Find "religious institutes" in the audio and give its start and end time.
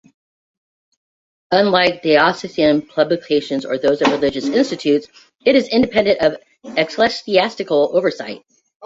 4.11-5.05